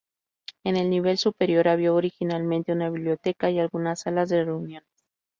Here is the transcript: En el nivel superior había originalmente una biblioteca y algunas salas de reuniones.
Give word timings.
En 0.63 0.77
el 0.77 0.89
nivel 0.89 1.19
superior 1.19 1.67
había 1.67 1.93
originalmente 1.93 2.71
una 2.71 2.89
biblioteca 2.89 3.51
y 3.51 3.59
algunas 3.59 3.99
salas 3.99 4.29
de 4.29 4.43
reuniones. 4.43 4.89